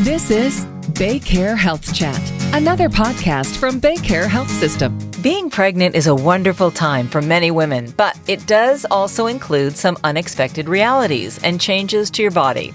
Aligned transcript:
This 0.00 0.30
is 0.30 0.66
Baycare 0.92 1.56
Health 1.56 1.94
Chat, 1.94 2.20
another 2.52 2.90
podcast 2.90 3.56
from 3.56 3.80
Baycare 3.80 4.28
Health 4.28 4.50
System. 4.50 4.98
Being 5.22 5.48
pregnant 5.48 5.94
is 5.94 6.06
a 6.06 6.14
wonderful 6.14 6.70
time 6.70 7.08
for 7.08 7.22
many 7.22 7.50
women, 7.50 7.94
but 7.96 8.20
it 8.28 8.46
does 8.46 8.84
also 8.90 9.26
include 9.26 9.74
some 9.74 9.96
unexpected 10.04 10.68
realities 10.68 11.42
and 11.42 11.58
changes 11.58 12.10
to 12.10 12.20
your 12.20 12.30
body. 12.30 12.74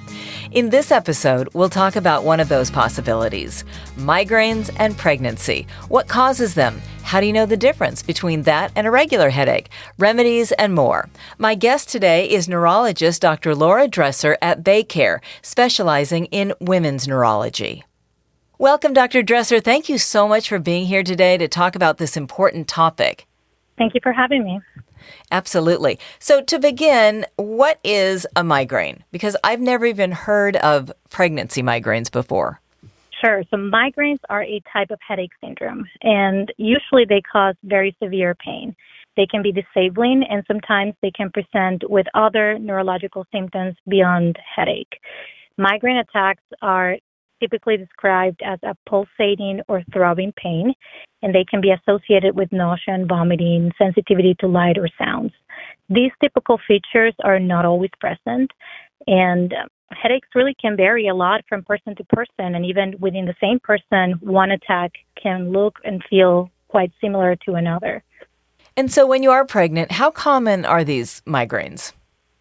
In 0.50 0.72
this 0.72 0.92
episode, 0.92 1.48
we'll 1.54 1.70
talk 1.70 1.96
about 1.96 2.24
one 2.24 2.40
of 2.40 2.50
those 2.50 2.72
possibilities 2.72 3.66
migraines 3.98 4.76
and 4.80 4.98
pregnancy. 4.98 5.68
What 5.90 6.08
causes 6.08 6.56
them? 6.56 6.82
How 7.04 7.20
do 7.20 7.26
you 7.26 7.34
know 7.34 7.46
the 7.46 7.58
difference 7.58 8.02
between 8.04 8.44
that 8.44 8.72
and 8.76 8.88
a 8.88 8.92
regular 8.92 9.30
headache? 9.30 9.70
Remedies 9.98 10.52
and 10.54 10.74
more. 10.74 11.10
My 11.38 11.56
guest 11.56 11.90
today 11.90 12.30
is 12.30 12.48
neurologist 12.48 13.22
Dr. 13.22 13.54
Laura 13.54 13.88
Dresser 13.88 14.38
at 14.42 14.64
Baycare, 14.64 15.20
specializing 15.42 16.26
in 16.28 16.54
women's 16.62 17.08
neurology. 17.08 17.84
Welcome, 18.58 18.94
Dr. 18.94 19.24
Dresser. 19.24 19.60
Thank 19.60 19.90
you 19.90 19.98
so 19.98 20.28
much 20.28 20.48
for 20.48 20.60
being 20.60 20.86
here 20.86 21.04
today 21.04 21.38
to 21.38 21.48
talk 21.48 21.76
about 21.76 21.98
this 21.98 22.16
important 22.16 22.68
topic. 22.68 23.28
Thank 23.78 23.94
you 23.94 24.00
for 24.02 24.14
having 24.14 24.44
me. 24.44 24.62
Absolutely. 25.32 26.00
So, 26.20 26.42
to 26.44 26.60
begin, 26.60 27.26
what 27.36 27.80
is 27.84 28.28
a 28.36 28.44
migraine? 28.44 29.04
Because 29.12 29.36
I've 29.44 29.60
never 29.60 29.86
even 29.86 30.12
heard 30.12 30.56
of 30.58 30.92
pregnancy 31.10 31.64
migraines 31.64 32.12
before. 32.12 32.61
Sure. 33.24 33.44
So 33.52 33.58
migraines 33.58 34.20
are 34.30 34.44
a 34.44 34.62
type 34.74 34.90
of 34.90 35.00
headache 35.08 35.34
syndrome, 35.44 35.86
and 36.02 36.52
usually 36.58 37.06
they 37.08 37.22
cause 37.22 37.56
very 37.64 37.96
severe 38.02 38.36
pain. 38.36 38.76
They 39.16 39.28
can 39.28 39.44
be 39.44 39.52
disabling, 39.52 40.24
and 40.30 40.44
sometimes 40.48 40.94
they 41.02 41.12
can 41.12 41.30
present 41.30 41.84
with 41.90 42.08
other 42.16 42.58
neurological 42.58 43.26
symptoms 43.32 43.76
beyond 43.88 44.38
headache. 44.56 45.00
Migraine 45.58 45.98
attacks 45.98 46.44
are 46.62 46.98
typically 47.42 47.78
described 47.78 48.42
as 48.44 48.60
a 48.64 48.76
pulsating 48.88 49.62
or 49.68 49.84
throbbing 49.94 50.34
pain, 50.38 50.74
and 51.22 51.36
they 51.36 51.44
can 51.44 51.62
be 51.62 51.72
associated 51.72 52.36
with 52.36 52.52
nausea 52.52 52.96
and 52.96 53.08
vomiting, 53.08 53.72
sensitivity 53.78 54.36
to 54.40 54.48
light 54.48 54.78
or 54.78 54.88
sounds. 54.98 55.32
These 55.90 56.12
typical 56.24 56.60
features 56.68 57.14
are 57.24 57.40
not 57.40 57.66
always 57.66 57.92
present, 58.00 58.50
and 59.08 59.54
headaches 59.92 60.28
really 60.36 60.56
can 60.60 60.76
vary 60.76 61.08
a 61.08 61.16
lot 61.16 61.44
from 61.48 61.64
person 61.64 61.96
to 61.96 62.04
person, 62.06 62.56
and 62.56 62.66
even 62.66 62.96
within 63.00 63.26
the 63.26 63.36
same 63.42 63.60
person, 63.60 64.14
one 64.22 64.52
attack 64.52 64.92
can 65.22 65.52
look 65.52 65.80
and 65.84 66.04
feel 66.10 66.50
quite 66.68 66.92
similar 67.02 67.36
to 67.36 67.54
another. 67.56 68.04
And 68.78 68.92
so, 68.92 69.06
when 69.06 69.24
you 69.24 69.32
are 69.32 69.46
pregnant, 69.46 69.92
how 69.92 70.12
common 70.12 70.66
are 70.66 70.84
these 70.84 71.22
migraines? 71.28 71.92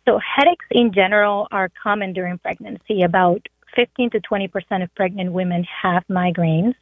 So, 0.07 0.19
headaches 0.19 0.67
in 0.70 0.92
general 0.92 1.48
are 1.51 1.70
common 1.83 2.12
during 2.12 2.39
pregnancy. 2.39 3.03
About 3.03 3.47
15 3.75 4.11
to 4.11 4.20
20 4.20 4.48
percent 4.48 4.83
of 4.83 4.95
pregnant 4.95 5.33
women 5.33 5.67
have 5.83 6.05
migraines, 6.09 6.75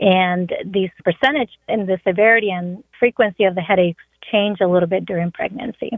and 0.00 0.52
these 0.64 0.90
percentage 1.04 1.50
and 1.68 1.88
the 1.88 1.98
severity 2.06 2.50
and 2.50 2.82
frequency 2.98 3.44
of 3.44 3.54
the 3.54 3.60
headaches 3.60 4.02
change 4.30 4.60
a 4.60 4.66
little 4.66 4.88
bit 4.88 5.06
during 5.06 5.30
pregnancy. 5.30 5.90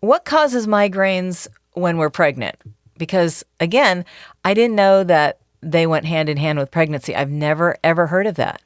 What 0.00 0.24
causes 0.24 0.66
migraines 0.66 1.46
when 1.72 1.98
we're 1.98 2.10
pregnant? 2.10 2.56
Because 3.00 3.44
again, 3.58 4.04
I 4.44 4.54
didn't 4.54 4.76
know 4.76 5.02
that 5.02 5.40
they 5.60 5.88
went 5.88 6.06
hand 6.06 6.28
in 6.28 6.36
hand 6.36 6.58
with 6.60 6.70
pregnancy. 6.70 7.16
I've 7.16 7.30
never 7.30 7.76
ever 7.82 8.06
heard 8.06 8.28
of 8.28 8.36
that. 8.36 8.62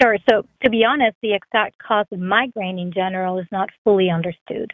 Sure. 0.00 0.16
So, 0.30 0.46
to 0.62 0.70
be 0.70 0.84
honest, 0.84 1.16
the 1.20 1.34
exact 1.34 1.76
cause 1.78 2.06
of 2.12 2.20
migraine 2.20 2.78
in 2.78 2.92
general 2.92 3.38
is 3.38 3.46
not 3.50 3.68
fully 3.84 4.08
understood. 4.08 4.72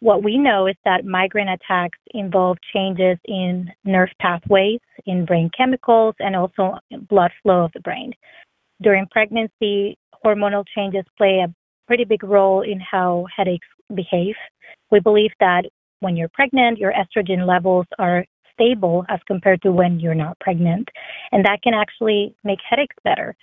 What 0.00 0.24
we 0.24 0.36
know 0.36 0.66
is 0.66 0.74
that 0.84 1.04
migraine 1.04 1.48
attacks 1.48 1.98
involve 2.12 2.58
changes 2.74 3.18
in 3.24 3.70
nerve 3.84 4.10
pathways, 4.20 4.80
in 5.06 5.24
brain 5.24 5.50
chemicals, 5.56 6.14
and 6.18 6.34
also 6.34 6.78
blood 7.08 7.30
flow 7.42 7.64
of 7.64 7.72
the 7.72 7.80
brain. 7.80 8.12
During 8.82 9.06
pregnancy, 9.10 9.96
hormonal 10.24 10.64
changes 10.74 11.04
play 11.16 11.44
a 11.44 11.54
pretty 11.86 12.04
big 12.04 12.24
role 12.24 12.62
in 12.62 12.80
how 12.80 13.26
headaches 13.34 13.66
behave. 13.94 14.34
We 14.90 15.00
believe 15.00 15.30
that 15.40 15.64
when 16.00 16.16
you're 16.16 16.28
pregnant, 16.28 16.78
your 16.78 16.92
estrogen 16.92 17.46
levels 17.46 17.86
are 17.98 18.26
stable 18.54 19.04
as 19.08 19.20
compared 19.26 19.62
to 19.62 19.72
when 19.72 20.00
you're 20.00 20.14
not 20.14 20.38
pregnant. 20.40 20.88
And 21.32 21.44
that 21.44 21.62
can 21.62 21.74
actually 21.74 22.34
make 22.44 22.58
headaches 22.68 22.96
better. 23.04 23.36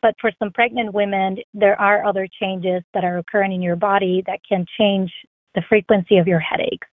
But 0.00 0.14
for 0.20 0.30
some 0.38 0.52
pregnant 0.52 0.94
women, 0.94 1.38
there 1.54 1.78
are 1.80 2.04
other 2.04 2.28
changes 2.40 2.82
that 2.94 3.04
are 3.04 3.18
occurring 3.18 3.52
in 3.52 3.62
your 3.62 3.76
body 3.76 4.22
that 4.26 4.40
can 4.48 4.64
change 4.78 5.10
the 5.54 5.62
frequency 5.68 6.18
of 6.18 6.28
your 6.28 6.38
headaches. 6.38 6.86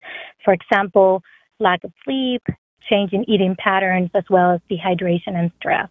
For 0.44 0.54
example, 0.54 1.22
lack 1.60 1.84
of 1.84 1.92
sleep, 2.04 2.42
change 2.90 3.14
in 3.14 3.30
eating 3.30 3.56
patterns, 3.60 4.10
as 4.16 4.24
well 4.30 4.52
as 4.52 4.62
dehydration 4.72 5.36
and 5.36 5.52
stress. 5.58 5.88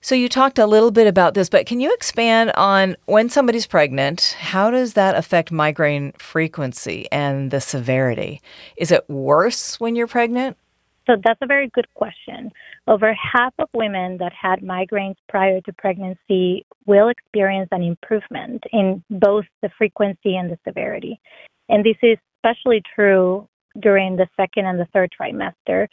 So, 0.00 0.14
you 0.14 0.28
talked 0.28 0.58
a 0.58 0.66
little 0.66 0.90
bit 0.90 1.06
about 1.06 1.32
this, 1.32 1.48
but 1.48 1.64
can 1.64 1.80
you 1.80 1.92
expand 1.94 2.52
on 2.56 2.94
when 3.06 3.30
somebody's 3.30 3.66
pregnant, 3.66 4.36
how 4.38 4.70
does 4.70 4.92
that 4.92 5.16
affect 5.16 5.50
migraine 5.50 6.12
frequency 6.18 7.08
and 7.10 7.50
the 7.50 7.60
severity? 7.60 8.42
Is 8.76 8.92
it 8.92 9.08
worse 9.08 9.80
when 9.80 9.96
you're 9.96 10.06
pregnant? 10.06 10.58
So 11.06 11.16
that's 11.22 11.40
a 11.42 11.46
very 11.46 11.68
good 11.74 11.86
question. 11.94 12.50
Over 12.86 13.14
half 13.14 13.52
of 13.58 13.68
women 13.74 14.16
that 14.18 14.32
had 14.32 14.60
migraines 14.60 15.16
prior 15.28 15.60
to 15.62 15.72
pregnancy 15.74 16.64
will 16.86 17.08
experience 17.08 17.68
an 17.72 17.82
improvement 17.82 18.64
in 18.72 19.02
both 19.10 19.44
the 19.62 19.70
frequency 19.76 20.36
and 20.36 20.50
the 20.50 20.58
severity. 20.66 21.20
And 21.68 21.84
this 21.84 21.96
is 22.02 22.18
especially 22.38 22.82
true 22.94 23.46
during 23.80 24.16
the 24.16 24.28
second 24.36 24.66
and 24.66 24.78
the 24.78 24.86
third 24.92 25.10
trimester, 25.20 25.88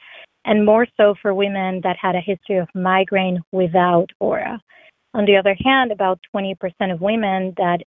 and 0.46 0.66
more 0.66 0.88
so 0.98 1.16
for 1.22 1.34
women 1.34 1.82
that 1.84 1.98
had 2.00 2.16
a 2.16 2.22
history 2.22 2.58
of 2.58 2.68
migraine 2.76 3.42
without 3.52 4.10
aura. 4.20 4.62
On 5.14 5.26
the 5.26 5.36
other 5.36 5.56
hand, 5.64 5.92
about 5.92 6.20
20% 6.34 6.56
of 6.94 7.02
women 7.02 7.54
that 7.58 7.80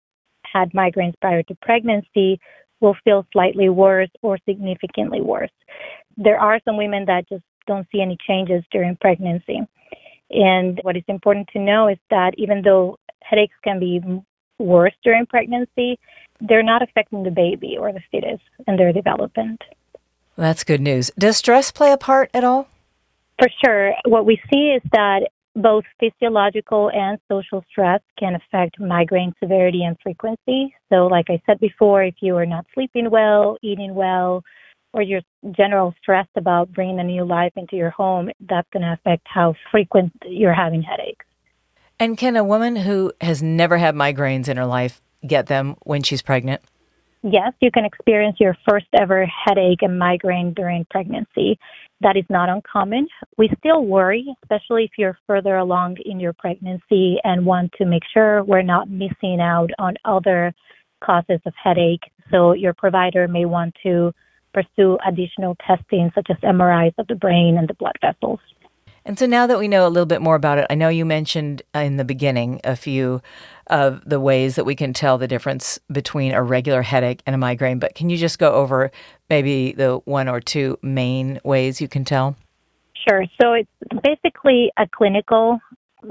had 0.45 0.71
migraines 0.73 1.13
prior 1.21 1.43
to 1.43 1.55
pregnancy 1.61 2.39
will 2.81 2.95
feel 3.05 3.25
slightly 3.31 3.69
worse 3.69 4.09
or 4.21 4.37
significantly 4.47 5.21
worse 5.21 5.49
there 6.17 6.39
are 6.39 6.59
some 6.65 6.77
women 6.77 7.05
that 7.05 7.27
just 7.29 7.43
don't 7.67 7.87
see 7.91 8.01
any 8.01 8.17
changes 8.27 8.63
during 8.71 8.95
pregnancy. 8.97 9.59
And 10.29 10.79
what 10.83 10.97
is 10.97 11.03
important 11.07 11.49
to 11.53 11.59
know 11.59 11.87
is 11.87 11.97
that 12.09 12.33
even 12.37 12.61
though 12.63 12.97
headaches 13.21 13.55
can 13.63 13.79
be 13.79 14.01
worse 14.59 14.93
during 15.03 15.25
pregnancy, 15.25 15.99
they're 16.41 16.63
not 16.63 16.81
affecting 16.81 17.23
the 17.23 17.31
baby 17.31 17.77
or 17.79 17.91
the 17.91 18.01
fetus 18.11 18.39
and 18.67 18.77
their 18.77 18.91
development. 18.91 19.61
That's 20.35 20.63
good 20.63 20.81
news. 20.81 21.11
Does 21.17 21.37
stress 21.37 21.71
play 21.71 21.91
a 21.91 21.97
part 21.97 22.29
at 22.33 22.43
all? 22.43 22.67
For 23.39 23.49
sure. 23.63 23.93
What 24.05 24.25
we 24.25 24.41
see 24.51 24.75
is 24.75 24.81
that 24.91 25.29
both 25.55 25.83
physiological 25.99 26.89
and 26.91 27.19
social 27.29 27.63
stress 27.69 28.01
can 28.17 28.35
affect 28.35 28.79
migraine 28.79 29.33
severity 29.39 29.83
and 29.83 29.95
frequency. 30.01 30.73
So, 30.91 31.07
like 31.07 31.27
I 31.29 31.41
said 31.45 31.59
before, 31.59 32.03
if 32.03 32.15
you 32.21 32.35
are 32.37 32.45
not 32.45 32.65
sleeping 32.73 33.09
well, 33.11 33.57
eating 33.61 33.93
well, 33.93 34.43
or 34.93 35.01
you're 35.01 35.21
general 35.51 35.93
stress 36.01 36.27
about 36.35 36.71
bringing 36.71 36.99
a 36.99 37.03
new 37.03 37.25
life 37.25 37.51
into 37.55 37.75
your 37.75 37.89
home, 37.89 38.29
that's 38.47 38.67
going 38.71 38.83
to 38.83 38.93
affect 38.93 39.27
how 39.27 39.55
frequent 39.71 40.13
you're 40.25 40.53
having 40.53 40.81
headaches. 40.81 41.25
And 41.99 42.17
can 42.17 42.35
a 42.35 42.43
woman 42.43 42.75
who 42.75 43.11
has 43.21 43.41
never 43.41 43.77
had 43.77 43.95
migraines 43.95 44.47
in 44.47 44.57
her 44.57 44.65
life 44.65 45.01
get 45.25 45.47
them 45.47 45.75
when 45.83 46.03
she's 46.03 46.21
pregnant? 46.21 46.61
Yes, 47.23 47.53
you 47.61 47.71
can 47.71 47.85
experience 47.85 48.37
your 48.39 48.57
first 48.67 48.87
ever 48.99 49.25
headache 49.25 49.81
and 49.81 49.97
migraine 49.97 50.53
during 50.53 50.85
pregnancy. 50.91 51.57
That 52.01 52.17
is 52.17 52.25
not 52.29 52.49
uncommon. 52.49 53.07
We 53.37 53.49
still 53.59 53.85
worry, 53.85 54.25
especially 54.43 54.83
if 54.83 54.91
you're 54.97 55.17
further 55.25 55.55
along 55.55 55.97
in 56.05 56.19
your 56.19 56.33
pregnancy 56.33 57.17
and 57.23 57.45
want 57.45 57.71
to 57.77 57.85
make 57.85 58.03
sure 58.13 58.43
we're 58.43 58.61
not 58.61 58.89
missing 58.89 59.39
out 59.39 59.69
on 59.79 59.95
other 60.03 60.53
causes 61.01 61.39
of 61.45 61.53
headache. 61.61 62.03
So 62.29 62.51
your 62.51 62.73
provider 62.73 63.29
may 63.29 63.45
want 63.45 63.73
to 63.83 64.13
pursue 64.53 64.97
additional 65.07 65.55
testing, 65.65 66.11
such 66.15 66.27
as 66.29 66.37
MRIs 66.37 66.93
of 66.97 67.07
the 67.07 67.15
brain 67.15 67.57
and 67.57 67.67
the 67.67 67.73
blood 67.73 67.95
vessels. 68.01 68.39
And 69.05 69.19
so 69.19 69.25
now 69.25 69.47
that 69.47 69.59
we 69.59 69.67
know 69.67 69.85
a 69.85 69.89
little 69.89 70.05
bit 70.05 70.21
more 70.21 70.35
about 70.35 70.59
it, 70.59 70.67
I 70.69 70.75
know 70.75 70.87
you 70.87 71.03
mentioned 71.03 71.61
uh, 71.75 71.79
in 71.79 71.97
the 71.97 72.05
beginning 72.05 72.61
a 72.63 72.75
few 72.75 73.21
of 73.67 74.01
the 74.05 74.19
ways 74.19 74.55
that 74.55 74.65
we 74.65 74.75
can 74.75 74.93
tell 74.93 75.17
the 75.17 75.27
difference 75.27 75.77
between 75.91 76.31
a 76.31 76.41
regular 76.41 76.81
headache 76.81 77.21
and 77.25 77.33
a 77.33 77.37
migraine, 77.37 77.79
but 77.79 77.95
can 77.95 78.09
you 78.09 78.17
just 78.17 78.39
go 78.39 78.53
over 78.53 78.91
maybe 79.29 79.73
the 79.73 79.99
one 80.05 80.29
or 80.29 80.39
two 80.39 80.77
main 80.81 81.39
ways 81.43 81.81
you 81.81 81.87
can 81.87 82.05
tell? 82.05 82.37
Sure. 83.07 83.25
So 83.41 83.53
it's 83.53 83.69
basically 84.03 84.71
a 84.77 84.87
clinical 84.87 85.59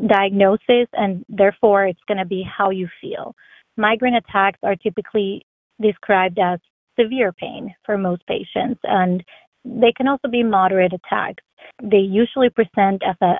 diagnosis, 0.06 0.88
and 0.92 1.24
therefore 1.28 1.86
it's 1.86 2.00
going 2.06 2.18
to 2.18 2.26
be 2.26 2.42
how 2.42 2.70
you 2.70 2.88
feel. 3.00 3.34
Migraine 3.76 4.14
attacks 4.14 4.58
are 4.62 4.76
typically 4.76 5.46
described 5.80 6.38
as 6.38 6.58
severe 7.02 7.32
pain 7.32 7.74
for 7.84 7.98
most 7.98 8.26
patients, 8.26 8.80
and 8.84 9.22
they 9.64 9.92
can 9.96 10.08
also 10.08 10.28
be 10.28 10.42
moderate 10.42 10.92
attacks. 10.92 11.42
They 11.82 11.98
usually 11.98 12.50
present 12.50 13.02
as 13.06 13.16
a 13.20 13.38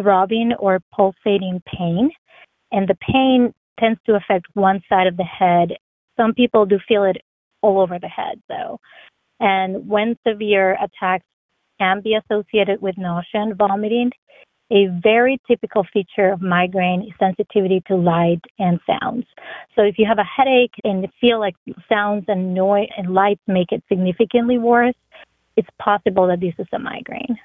throbbing 0.00 0.52
or 0.58 0.80
pulsating 0.94 1.62
pain, 1.66 2.10
and 2.72 2.88
the 2.88 2.96
pain 2.96 3.52
tends 3.80 4.00
to 4.06 4.14
affect 4.14 4.46
one 4.54 4.80
side 4.88 5.06
of 5.06 5.16
the 5.16 5.24
head. 5.24 5.70
Some 6.16 6.34
people 6.34 6.66
do 6.66 6.78
feel 6.86 7.04
it 7.04 7.16
all 7.62 7.80
over 7.80 7.98
the 7.98 8.08
head, 8.08 8.40
though. 8.48 8.78
And 9.40 9.88
when 9.88 10.16
severe 10.26 10.76
attacks 10.82 11.24
can 11.80 12.00
be 12.02 12.16
associated 12.16 12.82
with 12.82 12.98
nausea 12.98 13.42
and 13.42 13.56
vomiting, 13.56 14.10
a 14.70 14.86
very 15.02 15.40
typical 15.46 15.86
feature 15.92 16.30
of 16.30 16.42
migraine 16.42 17.02
is 17.02 17.12
sensitivity 17.18 17.82
to 17.86 17.96
light 17.96 18.42
and 18.58 18.80
sounds. 18.86 19.24
So 19.74 19.82
if 19.82 19.98
you 19.98 20.06
have 20.06 20.18
a 20.18 20.24
headache 20.24 20.74
and 20.84 21.06
feel 21.20 21.38
like 21.38 21.54
sounds 21.88 22.24
and 22.28 22.54
noise 22.54 22.88
and 22.96 23.14
lights 23.14 23.42
make 23.46 23.72
it 23.72 23.82
significantly 23.88 24.58
worse, 24.58 24.94
it's 25.56 25.68
possible 25.78 26.26
that 26.28 26.40
this 26.40 26.54
is 26.58 26.66
a 26.72 26.78
migraine. 26.78 27.38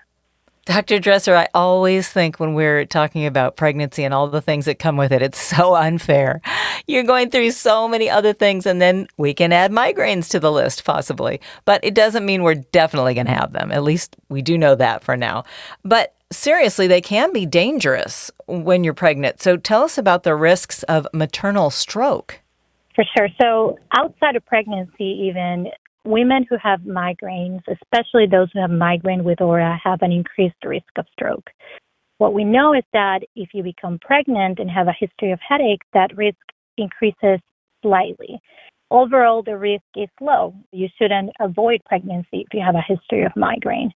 Dr. 0.66 0.98
Dresser, 1.00 1.36
I 1.36 1.50
always 1.54 2.08
think 2.08 2.40
when 2.40 2.54
we're 2.54 2.86
talking 2.86 3.26
about 3.26 3.58
pregnancy 3.58 4.06
and 4.06 4.14
all 4.14 4.30
the 4.30 4.42
things 4.42 4.64
that 4.66 4.80
come 4.80 4.96
with 4.96 5.12
it, 5.12 5.22
it's 5.22 5.42
so 5.58 5.76
unfair. 5.76 6.42
You're 6.88 7.04
going 7.04 7.32
through 7.32 7.52
so 7.52 7.88
many 7.88 8.10
other 8.10 8.32
things, 8.32 8.66
and 8.66 8.82
then 8.82 9.08
we 9.18 9.34
can 9.34 9.52
add 9.52 9.72
migraines 9.72 10.30
to 10.30 10.40
the 10.40 10.52
list, 10.52 10.86
possibly. 10.86 11.42
But 11.66 11.84
it 11.84 11.94
doesn't 11.94 12.26
mean 12.26 12.44
we're 12.44 12.56
definitely 12.56 13.14
going 13.14 13.28
to 13.28 13.34
have 13.34 13.52
them. 13.52 13.72
At 13.72 13.84
least 13.84 14.16
we 14.30 14.42
do 14.42 14.58
know 14.58 14.76
that 14.76 15.04
for 15.04 15.18
now. 15.18 15.44
But 15.84 16.16
seriously, 16.36 16.88
they 16.88 17.02
can 17.02 17.32
be 17.32 17.46
dangerous 17.46 18.32
when 18.48 18.84
you're 18.84 18.94
pregnant. 18.94 19.42
So 19.42 19.58
tell 19.58 19.84
us 19.84 19.98
about 19.98 20.24
the 20.24 20.36
risks 20.36 20.84
of 20.84 21.08
maternal 21.14 21.70
stroke. 21.70 22.42
For 22.96 23.04
sure. 23.18 23.30
So, 23.42 23.78
outside 23.98 24.36
of 24.36 24.46
pregnancy, 24.46 25.06
even 25.28 25.68
women 26.06 26.46
who 26.48 26.58
have 26.62 26.82
migraines, 26.82 27.62
especially 27.68 28.28
those 28.30 28.50
who 28.54 28.60
have 28.60 28.70
migraine 28.70 29.24
with 29.24 29.42
aura, 29.42 29.80
have 29.84 30.02
an 30.02 30.12
increased 30.12 30.64
risk 30.64 30.86
of 30.98 31.06
stroke. 31.14 31.50
What 32.18 32.34
we 32.34 32.44
know 32.44 32.74
is 32.74 32.84
that 32.94 33.22
if 33.36 33.50
you 33.54 33.64
become 33.64 34.00
pregnant 34.00 34.60
and 34.60 34.70
have 34.70 34.88
a 34.88 34.96
history 34.98 35.32
of 35.32 35.40
headache, 35.48 35.82
that 35.94 36.16
risk 36.16 36.38
increases 36.78 37.40
slightly. 37.82 38.40
Overall, 38.92 39.42
the 39.42 39.58
risk 39.58 39.84
is 39.96 40.10
low. 40.22 40.54
You 40.72 40.88
shouldn't 41.00 41.32
avoid 41.40 41.82
pregnancy 41.86 42.46
if 42.46 42.54
you 42.54 42.62
have 42.64 42.76
a 42.76 42.86
history 42.88 43.24
of 43.24 43.32
migraine. 43.36 43.92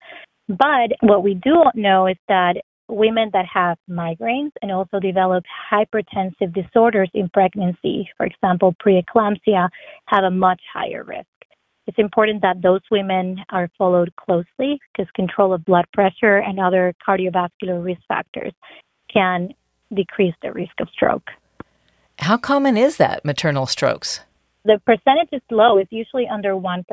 But 0.47 0.91
what 1.01 1.23
we 1.23 1.33
do 1.33 1.63
know 1.75 2.07
is 2.07 2.17
that 2.27 2.57
women 2.87 3.29
that 3.33 3.45
have 3.51 3.77
migraines 3.89 4.51
and 4.61 4.71
also 4.71 4.99
develop 4.99 5.43
hypertensive 5.71 6.53
disorders 6.53 7.09
in 7.13 7.29
pregnancy, 7.29 8.07
for 8.15 8.25
example, 8.25 8.75
preeclampsia, 8.85 9.69
have 10.05 10.23
a 10.23 10.29
much 10.29 10.61
higher 10.71 11.03
risk. 11.03 11.25
It's 11.87 11.97
important 11.99 12.41
that 12.41 12.61
those 12.61 12.81
women 12.91 13.37
are 13.49 13.69
followed 13.77 14.15
closely 14.15 14.79
because 14.91 15.09
control 15.15 15.53
of 15.53 15.65
blood 15.65 15.85
pressure 15.93 16.37
and 16.37 16.59
other 16.59 16.93
cardiovascular 17.07 17.83
risk 17.83 18.01
factors 18.07 18.53
can 19.11 19.49
decrease 19.93 20.33
the 20.41 20.51
risk 20.51 20.73
of 20.79 20.89
stroke. 20.89 21.29
How 22.19 22.37
common 22.37 22.77
is 22.77 22.97
that, 22.97 23.23
maternal 23.23 23.65
strokes? 23.65 24.21
The 24.65 24.81
percentage 24.85 25.29
is 25.31 25.41
low. 25.51 25.77
It's 25.77 25.91
usually 25.91 26.27
under 26.27 26.55
1% 26.55 26.83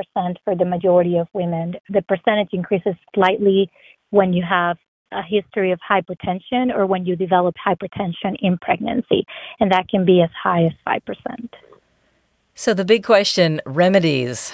for 0.44 0.54
the 0.54 0.64
majority 0.64 1.16
of 1.16 1.26
women. 1.32 1.74
The 1.88 2.02
percentage 2.02 2.50
increases 2.52 2.94
slightly 3.14 3.70
when 4.10 4.34
you 4.34 4.44
have 4.48 4.76
a 5.10 5.22
history 5.22 5.72
of 5.72 5.80
hypertension 5.80 6.74
or 6.74 6.86
when 6.86 7.06
you 7.06 7.16
develop 7.16 7.54
hypertension 7.66 8.36
in 8.40 8.58
pregnancy, 8.58 9.24
and 9.58 9.72
that 9.72 9.88
can 9.88 10.04
be 10.04 10.22
as 10.22 10.30
high 10.42 10.64
as 10.64 10.72
5%. 10.86 11.48
So, 12.54 12.74
the 12.74 12.84
big 12.84 13.04
question 13.04 13.60
remedies 13.64 14.52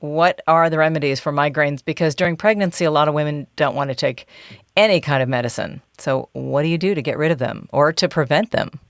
what 0.00 0.40
are 0.46 0.70
the 0.70 0.78
remedies 0.78 1.20
for 1.20 1.30
migraines? 1.30 1.84
Because 1.84 2.14
during 2.14 2.34
pregnancy, 2.36 2.86
a 2.86 2.90
lot 2.90 3.06
of 3.06 3.12
women 3.14 3.46
don't 3.56 3.74
want 3.74 3.90
to 3.90 3.94
take 3.94 4.26
any 4.74 4.98
kind 4.98 5.22
of 5.22 5.28
medicine. 5.28 5.82
So, 5.98 6.30
what 6.32 6.62
do 6.62 6.68
you 6.68 6.78
do 6.78 6.94
to 6.94 7.02
get 7.02 7.18
rid 7.18 7.30
of 7.30 7.38
them 7.38 7.68
or 7.72 7.92
to 7.92 8.08
prevent 8.08 8.50
them? 8.50 8.80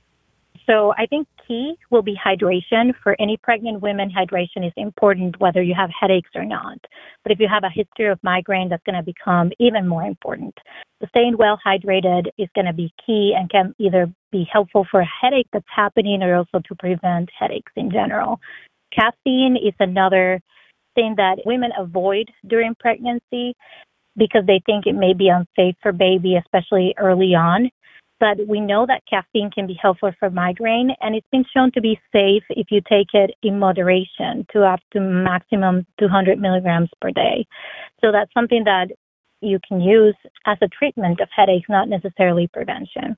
So, 0.67 0.95
I 0.97 1.07
think 1.07 1.27
key 1.51 1.75
will 1.91 2.03
be 2.03 2.15
hydration. 2.15 2.93
For 3.03 3.17
any 3.19 3.37
pregnant 3.37 3.83
women, 3.83 4.09
hydration 4.09 4.65
is 4.65 4.73
important 4.77 5.41
whether 5.41 5.61
you 5.61 5.75
have 5.75 5.91
headaches 5.99 6.31
or 6.35 6.45
not. 6.45 6.79
But 7.25 7.33
if 7.33 7.41
you 7.41 7.49
have 7.49 7.65
a 7.65 7.71
history 7.71 8.09
of 8.09 8.21
migraine, 8.23 8.69
that's 8.69 8.85
going 8.85 8.97
to 8.97 9.03
become 9.03 9.51
even 9.59 9.89
more 9.89 10.05
important. 10.05 10.55
So 11.01 11.09
staying 11.09 11.37
well 11.37 11.59
hydrated 11.67 12.29
is 12.39 12.49
going 12.55 12.67
to 12.67 12.73
be 12.73 12.93
key 13.05 13.35
and 13.37 13.51
can 13.51 13.75
either 13.79 14.07
be 14.31 14.47
helpful 14.51 14.87
for 14.91 15.01
a 15.01 15.07
headache 15.21 15.49
that's 15.53 15.67
happening 15.75 16.23
or 16.23 16.37
also 16.37 16.61
to 16.69 16.75
prevent 16.77 17.29
headaches 17.37 17.73
in 17.75 17.91
general. 17.91 18.39
Caffeine 18.93 19.57
is 19.57 19.75
another 19.81 20.41
thing 20.95 21.15
that 21.17 21.39
women 21.45 21.73
avoid 21.77 22.31
during 22.47 22.75
pregnancy 22.79 23.55
because 24.17 24.45
they 24.47 24.61
think 24.67 24.87
it 24.87 24.95
may 24.95 25.15
be 25.15 25.29
unsafe 25.29 25.75
for 25.83 25.93
baby, 25.93 26.37
especially 26.37 26.95
early 26.99 27.35
on. 27.35 27.71
But 28.21 28.47
we 28.47 28.61
know 28.61 28.85
that 28.87 29.03
caffeine 29.09 29.51
can 29.51 29.67
be 29.67 29.79
helpful 29.81 30.13
for 30.19 30.31
migraine, 30.31 30.91
and 31.01 31.17
it's 31.17 31.27
been 31.33 31.45
shown 31.53 31.73
to 31.73 31.81
be 31.81 31.99
safe 32.13 32.45
if 32.51 32.67
you 32.71 32.83
take 32.89 33.09
it 33.15 33.31
in 33.43 33.59
moderation 33.59 34.47
to 34.53 34.65
up 34.65 34.81
to 34.93 35.01
maximum 35.01 35.87
200 35.99 36.39
milligrams 36.39 36.91
per 37.01 37.11
day. 37.11 37.47
So 38.01 38.13
that's 38.13 38.33
something 38.35 38.65
that 38.65 38.89
you 39.43 39.59
can 39.67 39.81
use 39.81 40.15
as 40.47 40.59
a 40.61 40.69
treatment 40.69 41.21
of 41.21 41.29
headaches, 41.35 41.69
not 41.69 41.89
necessarily 41.89 42.47
prevention. 42.49 43.17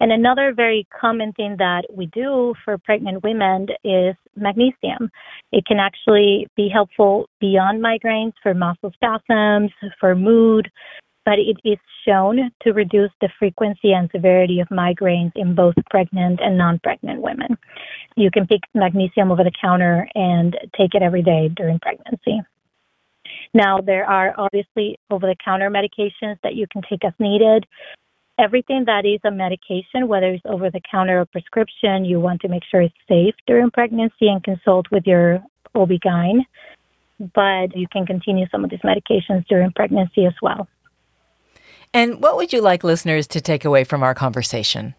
And 0.00 0.12
another 0.12 0.52
very 0.54 0.86
common 0.98 1.32
thing 1.32 1.56
that 1.58 1.82
we 1.92 2.06
do 2.06 2.54
for 2.64 2.78
pregnant 2.78 3.22
women 3.22 3.66
is 3.84 4.14
magnesium. 4.34 5.10
It 5.52 5.66
can 5.66 5.78
actually 5.78 6.46
be 6.56 6.70
helpful 6.72 7.28
beyond 7.40 7.82
migraines 7.82 8.32
for 8.42 8.54
muscle 8.54 8.92
spasms, 8.94 9.70
for 10.00 10.14
mood, 10.14 10.70
but 11.28 11.38
it 11.38 11.58
is 11.62 11.76
shown 12.06 12.50
to 12.62 12.72
reduce 12.72 13.10
the 13.20 13.28
frequency 13.38 13.92
and 13.92 14.08
severity 14.12 14.60
of 14.60 14.68
migraines 14.68 15.32
in 15.36 15.54
both 15.54 15.74
pregnant 15.90 16.40
and 16.42 16.56
non 16.56 16.78
pregnant 16.78 17.20
women. 17.20 17.58
You 18.16 18.30
can 18.30 18.46
pick 18.46 18.62
magnesium 18.74 19.30
over 19.30 19.44
the 19.44 19.52
counter 19.60 20.08
and 20.14 20.56
take 20.74 20.94
it 20.94 21.02
every 21.02 21.20
day 21.20 21.50
during 21.54 21.80
pregnancy. 21.80 22.40
Now, 23.52 23.78
there 23.78 24.06
are 24.06 24.34
obviously 24.38 24.98
over 25.10 25.26
the 25.26 25.36
counter 25.44 25.68
medications 25.68 26.38
that 26.42 26.54
you 26.54 26.66
can 26.72 26.80
take 26.88 27.04
as 27.04 27.12
needed. 27.18 27.66
Everything 28.38 28.86
that 28.86 29.04
is 29.04 29.20
a 29.24 29.30
medication, 29.30 30.08
whether 30.08 30.28
it's 30.28 30.42
over 30.46 30.70
the 30.70 30.80
counter 30.90 31.20
or 31.20 31.26
prescription, 31.26 32.06
you 32.06 32.20
want 32.20 32.40
to 32.40 32.48
make 32.48 32.62
sure 32.70 32.80
it's 32.80 32.94
safe 33.06 33.34
during 33.46 33.70
pregnancy 33.70 34.28
and 34.28 34.42
consult 34.42 34.86
with 34.90 35.06
your 35.06 35.42
OB-GYN. 35.74 36.40
But 37.34 37.76
you 37.76 37.86
can 37.92 38.06
continue 38.06 38.46
some 38.50 38.64
of 38.64 38.70
these 38.70 38.80
medications 38.80 39.46
during 39.46 39.72
pregnancy 39.72 40.24
as 40.24 40.34
well. 40.40 40.66
And 41.94 42.20
what 42.22 42.36
would 42.36 42.52
you 42.52 42.60
like 42.60 42.84
listeners 42.84 43.26
to 43.28 43.40
take 43.40 43.64
away 43.64 43.84
from 43.84 44.02
our 44.02 44.14
conversation? 44.14 44.94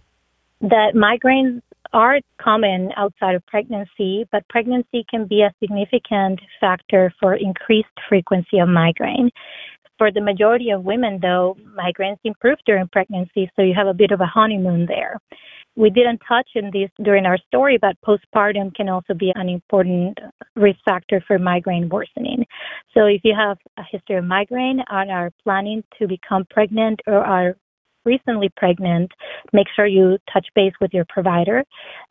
That 0.62 0.94
migraines 0.96 1.62
are 1.94 2.20
common 2.40 2.92
outside 2.98 3.36
of 3.36 3.46
pregnancy, 3.46 4.28
but 4.32 4.48
pregnancy 4.50 5.06
can 5.10 5.26
be 5.26 5.42
a 5.42 5.54
significant 5.60 6.40
factor 6.60 7.14
for 7.20 7.36
increased 7.36 7.88
frequency 8.08 8.60
of 8.60 8.70
migraine. 8.70 9.32
For 9.98 10.12
the 10.12 10.22
majority 10.22 10.70
of 10.70 10.84
women, 10.84 11.20
though, 11.22 11.58
migraines 11.78 12.20
improve 12.24 12.58
during 12.66 12.88
pregnancy, 12.88 13.52
so 13.56 13.62
you 13.62 13.74
have 13.76 13.88
a 13.88 13.94
bit 13.94 14.12
of 14.12 14.22
a 14.22 14.26
honeymoon 14.26 14.86
there. 14.86 15.18
We 15.76 15.90
didn't 15.90 16.22
touch 16.28 16.50
on 16.56 16.72
this 16.74 16.90
during 17.04 17.26
our 17.26 17.38
story, 17.48 17.78
but 17.80 17.96
postpartum 18.06 18.76
can 18.76 18.90
also 18.90 19.14
be 19.14 19.32
an 19.36 19.48
important 19.48 20.18
risk 20.56 20.80
factor 20.84 21.24
for 21.26 21.40
migraine 21.40 21.90
worsening. 21.90 22.46
So 22.94 23.06
if 23.06 23.22
you 23.24 23.34
have 23.38 23.58
a 23.78 23.84
history 23.90 24.18
of 24.18 24.26
migraine 24.26 24.82
and 24.90 25.12
are 25.12 25.32
planning 25.44 25.84
to 26.00 26.08
become 26.08 26.46
pregnant 26.50 27.00
or 27.08 27.20
are 27.20 27.56
recently 28.06 28.50
pregnant, 28.58 29.12
make 29.54 29.68
sure 29.76 29.86
you 29.86 30.18
touch 30.34 30.48
base 30.56 30.74
with 30.82 30.94
your 30.94 31.06
provider. 31.08 31.64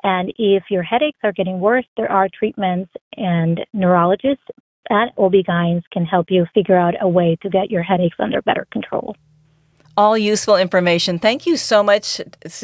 And 0.02 0.32
if 0.38 0.64
your 0.70 0.82
headaches 0.82 1.18
are 1.22 1.32
getting 1.32 1.60
worse, 1.60 1.86
there 1.96 2.10
are 2.10 2.28
treatments 2.38 2.90
and 3.16 3.60
neurologists 3.72 4.44
and 4.90 5.10
OB-GYNs 5.18 5.82
can 5.92 6.04
help 6.04 6.26
you 6.30 6.46
figure 6.54 6.76
out 6.76 6.94
a 7.00 7.08
way 7.08 7.36
to 7.42 7.50
get 7.50 7.70
your 7.70 7.82
headaches 7.82 8.16
under 8.18 8.40
better 8.42 8.66
control. 8.72 9.14
All 9.98 10.16
useful 10.16 10.54
information. 10.54 11.18
Thank 11.18 11.44
you 11.44 11.56
so 11.56 11.82
much. 11.82 12.20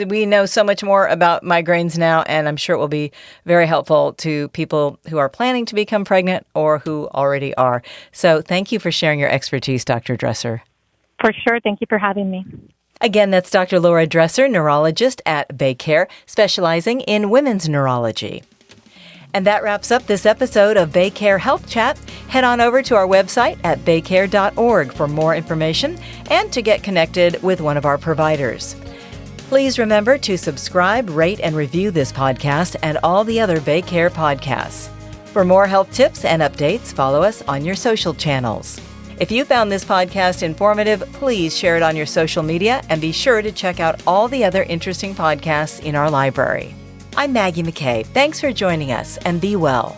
We 0.06 0.24
know 0.24 0.46
so 0.46 0.62
much 0.62 0.84
more 0.84 1.08
about 1.08 1.42
migraines 1.42 1.98
now, 1.98 2.22
and 2.22 2.46
I'm 2.46 2.56
sure 2.56 2.76
it 2.76 2.78
will 2.78 2.86
be 2.86 3.10
very 3.44 3.66
helpful 3.66 4.12
to 4.18 4.46
people 4.50 5.00
who 5.08 5.18
are 5.18 5.28
planning 5.28 5.66
to 5.66 5.74
become 5.74 6.04
pregnant 6.04 6.46
or 6.54 6.78
who 6.78 7.08
already 7.08 7.52
are. 7.56 7.82
So, 8.12 8.40
thank 8.40 8.70
you 8.70 8.78
for 8.78 8.92
sharing 8.92 9.18
your 9.18 9.30
expertise, 9.30 9.84
Dr. 9.84 10.16
Dresser. 10.16 10.62
For 11.20 11.32
sure. 11.32 11.58
Thank 11.58 11.80
you 11.80 11.88
for 11.88 11.98
having 11.98 12.30
me. 12.30 12.46
Again, 13.00 13.30
that's 13.30 13.50
Dr. 13.50 13.80
Laura 13.80 14.06
Dresser, 14.06 14.46
neurologist 14.46 15.20
at 15.26 15.48
BayCare, 15.58 16.06
specializing 16.26 17.00
in 17.00 17.30
women's 17.30 17.68
neurology. 17.68 18.44
And 19.34 19.44
that 19.46 19.64
wraps 19.64 19.90
up 19.90 20.06
this 20.06 20.26
episode 20.26 20.76
of 20.76 20.90
BayCare 20.90 21.40
Health 21.40 21.68
Chat. 21.68 21.98
Head 22.28 22.44
on 22.44 22.60
over 22.60 22.82
to 22.82 22.94
our 22.94 23.06
website 23.06 23.58
at 23.64 23.80
baycare.org 23.80 24.92
for 24.92 25.08
more 25.08 25.34
information 25.34 25.98
and 26.30 26.52
to 26.52 26.62
get 26.62 26.84
connected 26.84 27.42
with 27.42 27.60
one 27.60 27.76
of 27.76 27.84
our 27.84 27.98
providers. 27.98 28.76
Please 29.48 29.78
remember 29.78 30.18
to 30.18 30.38
subscribe, 30.38 31.10
rate, 31.10 31.40
and 31.40 31.56
review 31.56 31.90
this 31.90 32.12
podcast 32.12 32.76
and 32.82 32.96
all 33.02 33.24
the 33.24 33.40
other 33.40 33.58
BayCare 33.58 34.10
podcasts. 34.10 34.88
For 35.26 35.44
more 35.44 35.66
health 35.66 35.92
tips 35.92 36.24
and 36.24 36.40
updates, 36.40 36.92
follow 36.92 37.20
us 37.22 37.42
on 37.42 37.64
your 37.64 37.74
social 37.74 38.14
channels. 38.14 38.80
If 39.18 39.32
you 39.32 39.44
found 39.44 39.70
this 39.70 39.84
podcast 39.84 40.44
informative, 40.44 41.00
please 41.14 41.56
share 41.56 41.76
it 41.76 41.82
on 41.82 41.96
your 41.96 42.06
social 42.06 42.44
media 42.44 42.82
and 42.88 43.00
be 43.00 43.10
sure 43.10 43.42
to 43.42 43.50
check 43.50 43.80
out 43.80 44.00
all 44.06 44.28
the 44.28 44.44
other 44.44 44.62
interesting 44.62 45.12
podcasts 45.12 45.82
in 45.82 45.96
our 45.96 46.10
library. 46.10 46.74
I'm 47.16 47.32
Maggie 47.32 47.62
McKay. 47.62 48.04
Thanks 48.06 48.40
for 48.40 48.52
joining 48.52 48.90
us 48.90 49.18
and 49.18 49.40
be 49.40 49.54
well. 49.54 49.96